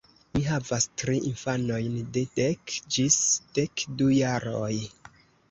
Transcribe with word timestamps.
Mi 0.35 0.39
havas 0.43 0.87
tri 1.01 1.17
infanojn 1.31 1.99
de 2.15 2.23
dek 2.41 2.75
ĝis 2.97 3.19
dek 3.61 3.87
du 4.01 4.11
jaroj. 4.17 4.73